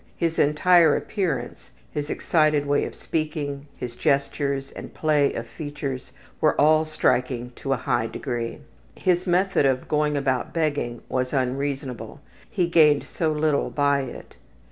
His 0.17 0.39
entire 0.39 0.95
appearance, 0.95 1.69
his 1.91 2.09
excited 2.09 2.65
way 2.65 2.85
of 2.85 2.95
speaking, 2.95 3.67
his 3.77 3.95
gestures 3.95 4.71
and 4.71 4.91
play 4.95 5.31
of 5.35 5.45
features 5.45 6.11
were 6.41 6.59
all 6.59 6.85
striking 6.85 7.51
to 7.57 7.71
a 7.73 7.77
high 7.77 8.07
degree. 8.07 8.57
His 8.95 9.27
method 9.27 9.67
of 9.67 9.87
going 9.87 10.17
about 10.17 10.55
begging 10.55 11.03
was 11.07 11.33
unreasonable; 11.33 12.19
he 12.49 12.65
gained 12.65 13.03
so 13.03 13.31
little 13.31 13.69
by 13.69 14.01
it. 14.01 14.33